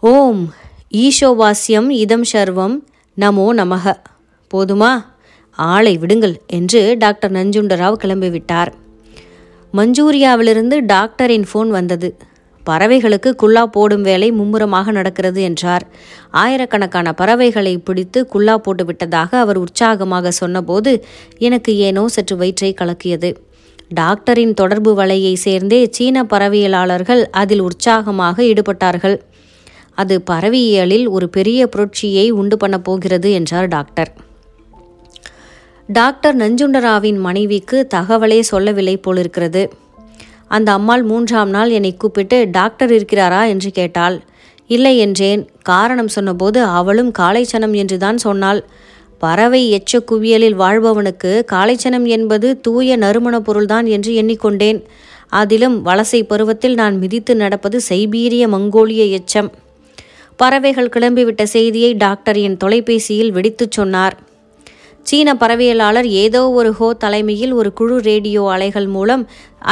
ஓம். 0.00 0.52
ஈஷோவாஸ்யம் 0.94 1.88
இதம் 1.88 2.24
சர்வம் 2.32 2.78
நமோ 3.16 3.44
நமக. 3.52 3.92
போதுமா? 4.54 5.04
ஆளை 5.50 5.98
விடுங்கள் 5.98 6.40
என்று 6.46 6.94
டாக்டர் 6.98 7.32
நஞ்சுண்டராவ் 7.32 7.98
கிளம்பிவிட்டார். 8.02 8.72
மஞ்சூரியாவிலிருந்து 9.74 10.80
டாக்டரின் 10.86 11.44
ஃபோன் 11.52 11.68
வந்தது. 11.68 12.16
பறவைகளுக்கு 12.66 13.34
குல்லா 13.34 13.66
போடும் 13.66 14.02
வேலை 14.02 14.30
மும்முரமாக 14.30 14.90
நடக்கிறது 14.90 15.42
என்றார். 15.42 15.86
ஆயிரக்கணக்கான 16.30 17.12
பறவைகளை 17.12 17.78
பிடித்து 17.78 18.26
குல்லா 18.26 18.58
போட்டு 18.58 18.84
விட்டதாக 18.84 19.38
அவர் 19.38 19.56
உற்சாகமாக 19.56 20.30
சொன்னபோது 20.30 21.04
எனக்கு 21.38 21.76
ஏனோ 21.76 22.08
சற்று 22.08 22.36
வயிற்றை 22.36 22.74
கலக்கியது. 22.74 23.36
டாக்டரின் 23.88 24.54
தொடர்பு 24.54 25.02
வலையை 25.02 25.34
சேர்ந்தே 25.34 25.88
சீன 25.90 26.22
பறவையலாளர்கள் 26.22 27.24
அதில் 27.30 27.60
உற்சாகமாக 27.60 28.42
ஈடுபட்டார்கள். 28.42 29.18
அது 30.00 30.16
பறவையியலில் 30.30 31.06
ஒரு 31.08 31.28
பெரிய 31.28 31.66
புரட்சியை 31.66 32.30
உண்டு 32.30 32.56
பண்ண 32.56 32.78
போகிறது 32.78 33.32
என்றார் 33.32 33.68
டாக்டர். 33.68 34.10
டாக்டர் 35.88 36.36
நஞ்சுண்டராவின் 36.36 37.18
மனைவிக்கு 37.18 37.78
தகவலே 37.94 38.40
சொல்லவில்லை 38.40 38.96
போலிருக்கிறது. 38.96 39.62
அந்த 40.48 40.72
அம்மாள் 40.72 41.02
மூன்றாம் 41.02 41.50
நாள் 41.50 41.70
என்னை 41.70 41.92
கூப்பிட்டு 41.96 42.38
டாக்டர் 42.50 42.90
இருக்கிறாரா? 42.90 43.48
என்று 43.48 43.70
கேட்டாள். 43.70 44.16
இல்லை 44.66 44.98
என்றேன். 44.98 45.42
காரணம் 45.62 46.08
சொன்னபோது 46.08 46.62
அவளும் 46.62 47.12
காளைச்சனம் 47.18 47.74
என்றுதான் 47.74 48.18
சொன்னாள். 48.18 48.60
பறவை 49.18 49.62
எச்ச 49.70 49.98
குவியலில் 50.00 50.56
வாழ்பவனுக்கு 50.56 51.32
காளைச்சனம் 51.52 52.06
என்பது 52.06 52.60
தூய 52.60 52.96
நறுமண 52.96 53.40
பொருள்தான் 53.40 53.86
என்று 53.86 54.12
எண்ணிக்கொண்டேன். 54.22 54.78
அதிலும் 55.32 55.76
வலசை 55.86 56.20
பருவத்தில் 56.22 56.74
நான் 56.74 56.96
மிதித்து 56.98 57.36
நடப்பது 57.36 57.78
சைபீரிய 57.88 58.44
மங்கோலிய 58.48 59.02
எச்சம். 59.10 59.50
பறவைகள் 60.40 60.92
கிளம்பிவிட்ட 60.94 61.42
செய்தியை 61.42 61.92
டாக்டர் 61.94 62.36
என் 62.36 62.56
தொலைபேசியில் 62.56 63.32
வெடித்துச் 63.32 63.76
சொன்னார். 63.78 64.14
சீன 65.02 65.34
பறவையலாளர் 65.34 66.08
ஏதோ 66.22 66.40
ஒரு 66.50 66.70
ஹோ 66.72 66.88
தலைமையில் 66.92 67.52
ஒரு 67.52 67.70
குழு 67.72 67.96
ரேடியோ 68.00 68.42
அலைகள் 68.50 68.86
மூலம் 68.86 69.22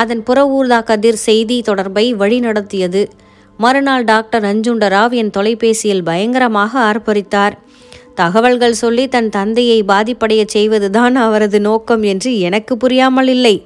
அதன் 0.00 0.22
புற 0.22 0.38
ஊர்தா 0.56 0.78
கதிர் 0.82 1.20
செய்தி 1.28 1.56
தொடர்பை 1.62 2.04
வழிநடத்தியது. 2.14 3.02
மறுநாள் 3.58 4.04
டாக்டர் 4.04 4.42
நஞ்சுண்டராவ் 4.42 5.14
என் 5.20 5.32
தொலைபேசியில் 5.36 6.02
பயங்கரமாக 6.02 6.72
ஆர்ப்பரித்தார். 6.80 7.56
தகவல்கள் 8.14 8.80
சொல்லி 8.82 9.04
தன் 9.08 9.28
தந்தையை 9.28 9.78
பாதிப்படைய 9.88 10.42
செய்வதுதான் 10.46 11.16
அவரது 11.24 11.60
நோக்கம் 11.60 12.02
என்று 12.02 12.30
எனக்கு 12.40 12.76
புரியாமல் 12.76 13.30
இல்லை. 13.36 13.56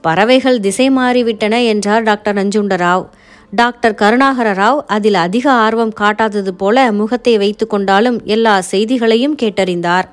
பறவைகள் 0.00 0.60
திசை 0.60 0.86
மாறிவிட்டன 0.90 1.54
என்றார் 1.64 2.02
டாக்டர் 2.02 2.36
நஞ்சுண்டராவ் 2.36 3.04
டாக்டர் 3.52 3.94
கருணாகர 3.94 4.48
ராவ் 4.54 4.80
அதில் 4.86 5.14
அதிக 5.14 5.52
ஆர்வம் 5.52 5.92
காட்டாதது 6.00 6.48
போல 6.48 6.92
முகத்தை 6.92 7.38
வைத்து 7.38 7.66
கொண்டாலும் 7.66 8.24
எல்லா 8.24 8.60
செய்திகளையும் 8.60 9.36
கேட்டறிந்தார். 9.42 10.04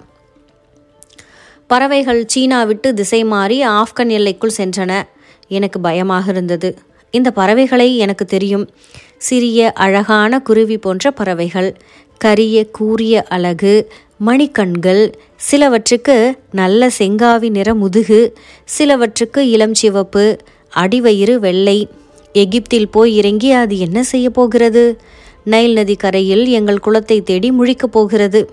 பறவைகள் 1.67 2.25
சீனா 2.25 2.63
விட்டு 2.63 2.93
திசை 2.93 3.23
மாறி 3.23 3.67
ஆப்கன் 3.67 4.09
எல்லைக்குள் 4.09 4.57
சென்றன. 4.57 5.03
எனக்கு 5.47 5.79
பயமாக 5.79 6.31
இருந்தது. 6.31 6.77
இந்த 7.11 7.31
பறவைகளை 7.31 7.97
எனக்கு 7.97 8.25
தெரியும். 8.25 8.69
சிறிய 9.17 9.71
அழகான 9.71 10.39
குருவி 10.39 10.77
போன்ற 10.77 11.11
பறவைகள் 11.11 11.75
கரிய 12.17 12.65
கூரிய 12.69 13.23
அழகு 13.29 13.91
மணிக்கண்கள் 14.17 15.13
சிலவற்றுக்கு 15.51 16.37
நல்ல 16.51 16.89
செங்காவி 16.97 17.49
நிற 17.49 17.73
முதுகு 17.73 18.37
சிலவற்றுக்கு 18.77 19.37
இளம் 19.37 19.73
சிவப்பு 19.73 20.37
அடிவயிறு 20.75 21.35
வெள்ளை 21.35 21.87
எகிப்தில் 22.33 22.89
போய் 22.89 23.15
இறங்கி 23.15 23.51
அது 23.51 23.79
என்ன 23.79 24.03
செய்ய 24.03 24.29
போகிறது? 24.29 25.01
நைல் 25.43 25.73
நதி 25.73 25.95
கரையில் 25.95 26.47
எங்கள் 26.47 26.79
குளத்தை 26.79 27.21
தேடி 27.21 27.51
முழிக்கப் 27.51 27.91
போகிறது. 27.91 28.51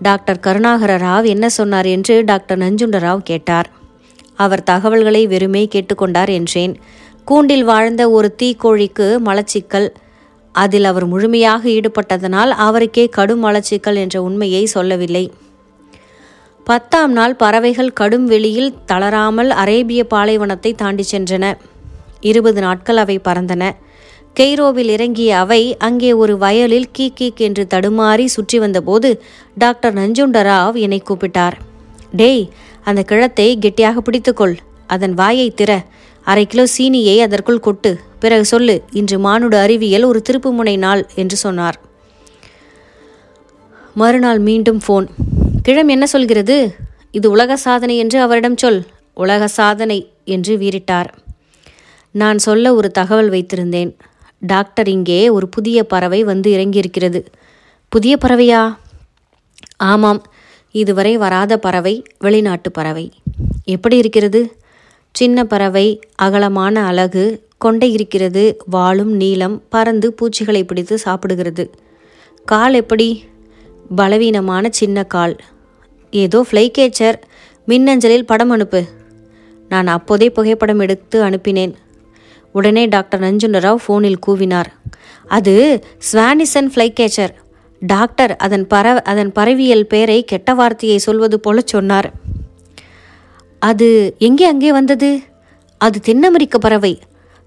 டாக்டர் 0.00 0.40
கருணாகர 0.42 0.96
ராவ் 0.96 1.24
என்ன 1.24 1.48
சொன்னார் 1.48 1.86
என்று 1.86 2.24
டாக்டர் 2.24 2.58
நஞ்சுண்டராவ் 2.58 3.18
கேட்டார். 3.18 3.70
அவர் 4.34 4.62
தகவல்களை 4.62 5.26
வெறுமே 5.26 5.68
கேட்டுக்கொண்டார் 5.74 6.30
என்றேன். 6.30 6.76
கூண்டில் 7.24 7.64
வாழ்ந்த 7.64 8.10
ஒரு 8.10 8.34
தீக்கோழிக்கு 8.42 9.18
மலச்சிக்கல். 9.24 9.88
அதில் 10.52 10.84
அவர் 10.84 11.06
முழுமையாக 11.06 11.68
ஈடுபட்டதனால் 11.68 12.48
அவருக்கே 12.48 13.08
கடும் 13.08 13.44
மலச்சிக்கல் 13.44 13.94
என்ற 13.94 14.22
உண்மையை 14.22 14.64
சொல்லவில்லை. 14.64 15.32
பத்தாம் 16.64 17.12
நாள் 17.12 17.34
பறவைகள் 17.34 17.92
கடும் 17.92 18.26
வெளியில் 18.26 18.74
தளராமல் 18.86 19.50
அரேபிய 19.50 20.04
பாலைவனத்தை 20.04 20.74
தாண்டி 20.74 21.04
சென்றன. 21.12 21.54
இருபது 22.30 22.60
நாட்கள் 22.60 22.96
அவை 22.96 23.20
பறந்தன. 23.24 23.72
கெய்ரோவில் 24.40 24.88
இறங்கிய 24.88 25.38
அவை 25.38 25.76
அங்கே 25.78 26.12
ஒரு 26.12 26.38
வயலில் 26.38 26.88
கீக் 26.98 27.16
கீக் 27.20 27.36
என்று 27.36 27.66
தடுமாறி 27.74 28.24
சுற்றி 28.24 28.58
வந்தபோது 28.58 29.22
டாக்டர் 29.58 29.94
நஞ்சுண்டராவ் 29.94 30.74
என்னை 30.74 31.02
கூப்பிட்டார். 31.08 31.52
டேய் 32.12 32.50
அந்த 32.84 33.02
கிழத்தை 33.02 33.58
கெட்டியாக 33.58 34.00
பிடித்துக்கொள். 34.00 34.56
அதன் 34.86 35.14
வாயை 35.14 35.54
திற. 35.56 35.84
அரை 36.24 36.46
கிலோ 36.46 36.64
சீனியை 36.78 37.16
அதற்குள் 37.20 37.60
கொட்டு. 37.60 37.98
பிறகு 38.18 38.44
சொல்லு 38.44 38.82
இன்று 38.92 39.18
மானுட 39.18 39.60
அறிவியல் 39.60 40.02
ஒரு 40.02 40.22
திருப்புமுனை 40.30 40.78
நாள் 40.78 41.08
என்று 41.14 41.36
சொன்னார். 41.36 41.78
மறுநாள் 43.94 44.38
மீண்டும் 44.38 44.80
ஃபோன். 44.88 45.06
கிழம் 45.62 45.88
என்ன 45.88 46.06
சொல்கிறது? 46.06 46.74
இது 47.10 47.30
உலக 47.30 47.56
சாதனை 47.56 47.96
என்று 47.96 48.20
அவரிடம் 48.20 48.56
சொல். 48.56 48.86
உலக 49.14 49.48
சாதனை 49.48 50.12
என்று 50.24 50.56
வீறிட்டார். 50.56 51.10
நான் 52.12 52.38
சொல்ல 52.38 52.74
ஒரு 52.74 52.90
தகவல் 52.90 53.30
வைத்திருந்தேன். 53.30 53.92
டாக்டர் 54.38 54.88
இங்கே 54.88 55.28
ஒரு 55.28 55.48
புதிய 55.48 55.84
பறவை 55.84 56.24
வந்து 56.24 56.50
இறங்கியிருக்கிறது. 56.52 57.24
புதிய 57.88 58.18
பறவையா? 58.22 58.76
ஆமாம் 59.76 60.22
இதுவரை 60.70 61.16
வராத 61.16 61.58
பறவை 61.58 62.02
வெளிநாட்டு 62.18 62.70
பறவை. 62.72 63.12
எப்படி 63.64 63.96
இருக்கிறது? 63.96 64.56
சின்ன 65.12 65.44
பறவை 65.44 66.00
அகலமான 66.14 66.84
அழகு 66.86 67.48
கொண்டை 67.58 67.92
இருக்கிறது 67.92 68.56
வாழும் 68.66 69.12
நீளம் 69.12 69.62
பறந்து 69.68 70.12
பூச்சிகளை 70.12 70.64
பிடித்து 70.64 70.98
சாப்பிடுகிறது. 71.04 71.70
கால் 72.44 72.74
எப்படி? 72.74 73.24
பலவீனமான 73.96 74.68
சின்ன 74.70 75.04
கால். 75.04 75.36
ஏதோ 76.10 76.46
ஃப்ளைகேச்சர் 76.50 77.14
மின்னஞ்சலில் 77.64 78.26
படம் 78.26 78.50
அனுப்பு. 78.50 78.84
நான் 79.68 79.86
அப்போதே 79.86 80.30
புகைப்படம் 80.30 80.78
எடுத்து 80.78 81.22
அனுப்பினேன். 81.22 81.74
உடனே 82.52 82.86
டாக்டர் 82.86 83.20
நஞ்சுண்டராவ் 83.20 83.80
ஃபோனில் 83.84 84.22
கூவினார். 84.26 84.70
அது 85.26 85.54
ஸ்வானிசன் 86.08 86.70
ஃப்ளைகேச்சர் 86.72 87.32
டாக்டர் 87.82 88.36
அதன் 88.36 88.66
பற 88.66 88.86
அதன் 89.02 89.32
பறவியல் 89.32 89.86
பெயரை 89.86 90.24
கெட்ட 90.24 90.54
வார்த்தையை 90.54 90.98
சொல்வது 90.98 91.40
போல 91.40 91.60
சொன்னார். 91.64 92.08
அது 93.58 93.88
எங்கே 94.18 94.44
அங்கே 94.44 94.72
வந்தது? 94.72 95.10
அது 95.80 96.00
தென் 96.00 96.24
அமெரிக்க 96.24 96.58
பறவை. 96.58 96.92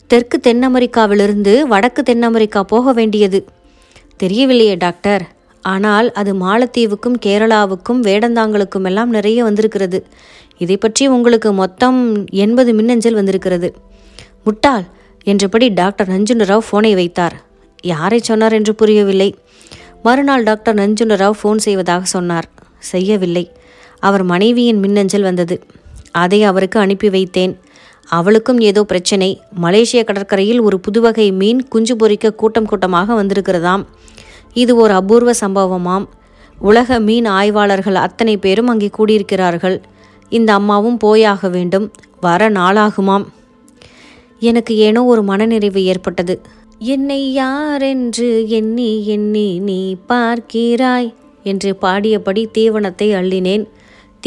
தெற்கு 0.09 0.39
தென் 0.39 0.63
அமெரிக்காவிலிருந்து 0.63 1.53
வடக்கு 1.67 2.03
தென் 2.03 2.21
அமெரிக்கா 2.21 2.63
போக 2.63 2.93
வேண்டியது. 2.93 3.39
தெரியவில்லையே 4.23 4.75
டாக்டர். 4.75 5.23
ஆனால் 5.63 6.11
அது 6.11 6.31
மாலத்தீவுக்கும் 6.33 7.17
கேரளாவுக்கும் 7.25 8.01
வேடந்தாங்களுக்கும் 8.01 8.83
எல்லாம் 8.83 9.09
நிறைய 9.09 9.43
வந்திருக்கிறது. 9.43 9.99
இதை 10.57 10.77
பற்றி 10.77 11.07
உங்களுக்கு 11.07 11.51
மொத்தம் 11.53 11.99
எண்பது 12.45 12.73
மின்னஞ்சல் 12.73 13.13
வந்திருக்கிறது. 13.13 13.69
முட்டாள் 14.45 14.83
என்றபடி 15.23 15.69
டாக்டர் 15.69 16.09
நஞ்சுண்டராவ் 16.09 16.65
ஃபோனை 16.67 16.93
வைத்தார். 16.93 17.35
யாரை 17.83 18.19
சொன்னார் 18.19 18.53
என்று 18.53 18.75
புரியவில்லை. 18.75 19.35
மறுநாள் 20.03 20.43
டாக்டர் 20.43 20.75
நஞ்சுண்டராவ் 20.75 21.37
ஃபோன் 21.41 21.55
செய்வதாக 21.55 22.03
சொன்னார். 22.05 22.47
செய்யவில்லை. 22.77 23.51
அவர் 23.99 24.23
மனைவியின் 24.23 24.79
மின்னஞ்சல் 24.79 25.21
வந்தது. 25.21 25.55
அதை 26.11 26.43
அவருக்கு 26.43 26.79
அனுப்பி 26.79 27.09
வைத்தேன். 27.09 27.53
அவளுக்கும் 28.09 28.59
ஏதோ 28.59 28.83
பிரச்சனை. 28.83 29.41
மலேசிய 29.51 30.03
கடற்கரையில் 30.03 30.59
ஒரு 30.59 30.79
புதுவகை 30.79 31.31
மீன் 31.31 31.67
குஞ்சு 31.67 31.95
பொறிக்க 31.95 32.35
கூட்டம் 32.35 32.65
கூட்டமாக 32.65 33.23
வந்திருக்கிறதாம். 33.23 33.85
இது 34.53 34.75
ஒரு 34.75 34.93
அபூர்வ 34.93 35.31
சம்பவமாம். 35.39 36.05
உலக 36.59 36.99
மீன் 36.99 37.25
ஆய்வாளர்கள் 37.25 37.95
அத்தனை 37.95 38.37
பேரும் 38.37 38.67
அங்கே 38.67 38.89
கூடியிருக்கிறார்கள். 38.97 39.81
இந்த 40.29 40.53
அம்மாவும் 40.53 40.97
போயாக 40.97 41.49
வேண்டும். 41.49 41.91
வர 42.21 42.49
நாளாகுமாம். 42.49 43.25
எனக்கு 44.39 44.75
ஏனோ 44.75 45.03
ஒரு 45.05 45.23
மனநிறைவு 45.23 45.83
ஏற்பட்டது. 45.83 46.41
என்னை 46.79 47.33
யாரென்று 47.33 48.47
எண்ணி 48.47 49.05
எண்ணி 49.05 49.59
நீ 49.59 49.95
பார்க்கிறாய் 50.09 51.13
என்று 51.43 51.77
பாடியபடி 51.81 52.47
தீவனத்தை 52.57 53.07
அள்ளினேன். 53.13 53.65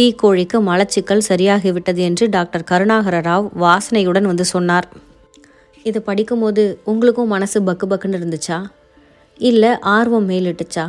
தீக்கோழிக்கு 0.00 0.59
மலச்சிக்கல் 0.61 1.26
சரியாகிவிட்டது 1.28 1.96
என்று 1.96 2.28
டாக்டர் 2.28 2.64
கருணாகர 2.70 3.20
ராவ் 3.20 3.48
வாசனையுடன் 3.61 4.22
வந்து 4.22 4.44
சொன்னார். 4.44 4.88
இதை 5.82 6.02
படிக்கும்போது 6.04 6.80
உங்களுக்கும் 6.85 7.28
மனசு 7.28 7.62
பக்கு 7.62 7.87
பக்குன்னு 7.90 8.18
இருந்துச்சா? 8.20 8.64
இல்லை 9.37 9.78
ஆர்வம் 9.80 10.28
மேலிட்டுச்சா? 10.28 10.87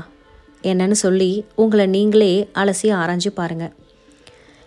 என்னன்னு 0.63 0.91
சொல்லி 0.91 1.43
உங்களை 1.55 1.85
நீங்களே 1.85 2.49
அலசி 2.53 2.87
ஆராய்ஞ்சு 2.93 3.31
பாருங்கள் 3.33 3.73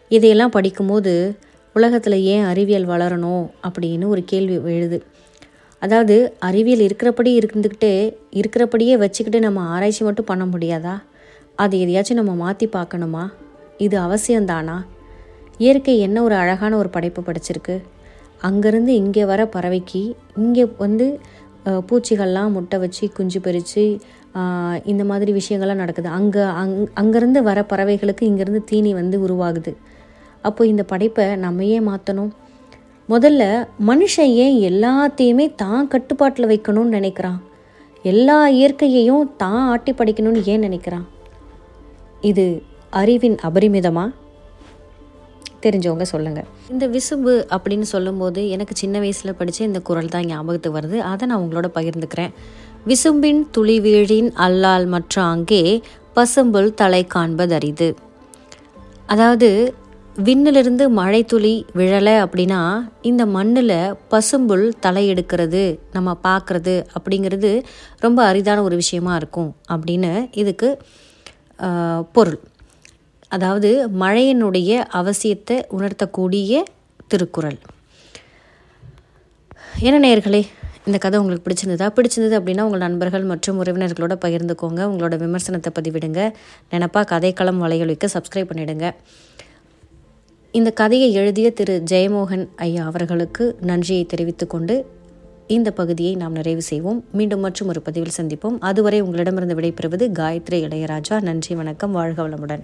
இதையெல்லாம் 0.09 0.50
படிக்கும்போது 0.50 1.37
உலகத்தில் 1.76 2.16
ஏன் 2.32 2.46
அறிவியல் 2.50 2.90
வளரணும் 2.92 3.44
அப்படின்னு 3.66 4.06
ஒரு 4.14 4.22
கேள்வி 4.30 4.56
எழுது. 4.78 4.98
அதாவது 5.82 6.16
அறிவியல் 6.48 6.85
இருக்கிறபடி 6.87 7.30
இருந்துக்கிட்டே 7.38 7.94
இருக்கிறபடியே 8.40 8.94
வச்சுக்கிட்டு 9.02 9.38
நம்ம 9.46 9.61
ஆராய்ச்சி 9.74 10.02
மட்டும் 10.08 10.28
பண்ண 10.30 10.44
முடியாதா? 10.52 10.94
அது 11.62 11.74
எதையாச்சும் 11.85 12.20
நம்ம 12.20 12.35
மாற்றி 12.42 12.66
பார்க்கணுமா? 12.76 13.24
இது 13.87 13.96
அவசியம்தானா? 14.06 14.76
இயற்கை 15.64 15.94
என்ன 16.06 16.18
ஒரு 16.26 16.35
அழகான 16.42 16.76
ஒரு 16.82 16.90
படைப்பு 16.96 17.20
படைச்சிருக்கு? 17.28 17.76
அங்கேருந்து 18.48 18.92
இங்கே 19.02 19.24
வர 19.32 19.40
பறவைக்கு 19.54 20.02
இங்கே 20.44 20.64
வந்து 20.85 21.06
பூச்சிகள்லாம் 21.88 22.54
முட்டை 22.56 22.76
வச்சு 22.85 23.04
குஞ்சு 23.16 23.40
பறித்து 23.40 23.85
இந்த 24.92 25.02
மாதிரி 25.11 25.32
விஷயங்கள்லாம் 25.40 25.82
நடக்குது. 25.82 26.08
அங்கே 26.18 26.44
அங் 26.61 26.72
அங்கேருந்து 27.00 27.40
வர 27.48 27.58
பறவைகளுக்கு 27.72 28.24
இங்கேருந்து 28.30 28.62
தீனி 28.70 28.92
வந்து 29.00 29.16
உருவாகுது. 29.26 29.72
அப்போ 30.42 30.62
இந்த 30.66 30.83
படைப்பை 30.83 31.26
நம்ம 31.44 31.64
ஏன் 31.74 31.88
மாற்றணும் 31.88 32.33
முதல்ல 33.09 33.42
மனுஷன் 33.88 34.33
ஏன் 34.44 34.57
எல்லாத்தையுமே 34.70 35.46
தான் 35.62 35.88
கட்டுப்பாட்டில் 35.88 36.50
வைக்கணும்னு 36.52 36.96
நினைக்கிறான்? 36.98 37.40
எல்லா 38.05 38.38
இயற்கையையும் 38.59 39.31
தான் 39.37 39.62
ஆட்டி 39.72 39.92
படைக்கணும்னு 39.92 40.42
ஏன் 40.52 40.64
நினைக்கிறான்? 40.66 41.07
இது 42.31 42.44
அறிவின் 43.00 43.37
அபரிமிதமா? 43.48 44.05
தெரிஞ்சவங்க 45.64 46.05
சொல்லுங்கள் 46.12 46.48
இந்த 46.72 46.85
விசும்பு 46.87 47.33
அப்படின்னு 47.55 47.87
சொல்லும்போது 47.94 48.40
எனக்கு 48.48 48.74
சின்ன 48.76 48.98
வயசில் 48.98 49.38
படித்த 49.38 49.64
இந்த 49.64 49.81
குரல் 49.88 50.12
தான் 50.14 50.28
ஞாபகத்துக்கு 50.31 50.78
வருது. 50.78 50.98
அதை 51.11 51.28
நான் 51.28 51.42
உங்களோட 51.44 51.68
பகிர்ந்துக்கிறேன். 51.76 52.33
விசும்பின் 52.87 53.42
துளி 53.50 53.76
வீழின் 53.81 54.31
அல்லால் 54.46 54.87
மற்ற 54.87 55.14
அங்கே 55.22 55.62
பசும்புல் 56.16 56.72
தலை 56.81 57.02
காண்பதரிது 57.14 57.88
அதாவது 59.12 59.48
விண்ணிலிருந்து 60.16 60.85
மழை 60.96 61.20
துளி 61.25 61.53
விழலை 61.79 62.12
அப்படின்னா 62.25 62.59
இந்த 63.11 63.22
மண்ணில் 63.27 63.94
பசும்புல் 64.12 64.64
தலை 64.85 65.05
எடுக்கிறது 65.12 65.62
நம்ம 65.92 66.16
பார்க்குறது 66.27 66.75
அப்படிங்கிறது 66.96 67.51
ரொம்ப 68.05 68.18
அரிதான 68.33 68.62
ஒரு 68.62 68.77
விஷயமா 68.83 69.12
இருக்கும் 69.20 69.48
அப்படின்னு 69.75 70.12
இதுக்கு 70.42 70.68
பொருள். 72.12 72.38
அதாவது 73.29 73.70
மழையினுடைய 74.03 74.85
அவசியத்தை 75.01 75.57
உணர்த்தக்கூடிய 75.79 76.62
திருக்குறள். 77.07 77.59
என்ன 79.88 79.96
நேயர்களே 80.07 80.42
இந்த 80.87 80.98
கதை 80.98 81.16
உங்களுக்கு 81.20 81.46
பிடிச்சிருந்ததா? 81.46 81.88
பிடிச்சிருந்தது 81.96 82.38
அப்படின்னா 82.38 82.68
உங்கள் 82.68 82.87
நண்பர்கள் 82.87 83.29
மற்றும் 83.33 83.59
உறவினர்களோட 83.64 84.14
பகிர்ந்துக்கோங்க. 84.25 84.81
உங்களோட 84.92 85.16
விமர்சனத்தை 85.25 85.72
பதிவிடுங்க. 85.79 86.20
நினப்பா 86.72 87.03
கதைக்களம் 87.14 87.62
வலையொலிக்க 87.66 88.14
சப்ஸ்கிரைப் 88.16 88.51
பண்ணிவிடுங்க 88.53 88.88
இந்த 90.54 90.70
கதையை 90.70 91.12
எழுதிய 91.12 91.50
திரு 91.50 91.82
ஜெயமோகன் 91.90 92.48
ஐயா 92.56 92.84
அவர்களுக்கு 92.84 93.56
நன்றியை 93.60 94.04
தெரிவித்துக்கொண்டு 94.04 94.86
இந்த 95.46 95.70
பகுதியை 95.70 96.14
நாம் 96.14 96.32
நிறைவு 96.32 96.62
செய்வோம். 96.62 97.04
மீண்டும் 97.12 97.40
மற்றும் 97.40 97.68
ஒரு 97.68 97.82
பதிவில் 97.82 98.12
சந்திப்போம். 98.20 98.56
அதுவரை 98.60 99.00
உங்களிடமிருந்து 99.00 99.54
விடைபெறுவது 99.54 100.10
காயத்ரி 100.18 100.62
இளையராஜா. 100.64 101.22
நன்றி 101.22 101.54
வணக்கம். 101.54 101.92
வாழ்க 101.92 102.28
வளமுடன். 102.28 102.62